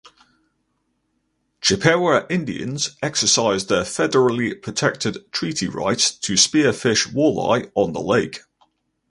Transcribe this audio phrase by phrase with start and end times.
[1.61, 8.41] Chippewa Indians exercise their federally protected treaty rights to spearfish walleye on the lake.